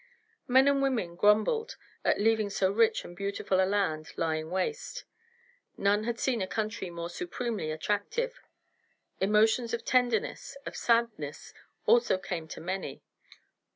Men 0.47 0.67
and 0.67 0.81
women 0.81 1.15
grumbled 1.15 1.77
at 2.03 2.19
leaving 2.19 2.49
so 2.49 2.71
rich 2.71 3.05
and 3.05 3.15
beautiful 3.15 3.61
a 3.63 3.69
land 3.69 4.11
lying 4.17 4.49
waste. 4.49 5.03
None 5.77 6.05
had 6.05 6.17
seen 6.17 6.41
a 6.41 6.47
country 6.47 6.89
more 6.89 7.07
supremely 7.07 7.69
attractive. 7.69 8.41
Emotions 9.19 9.75
of 9.75 9.85
tenderness, 9.85 10.57
of 10.65 10.75
sadness, 10.75 11.53
also 11.85 12.17
came 12.17 12.47
to 12.47 12.59
many. 12.59 13.03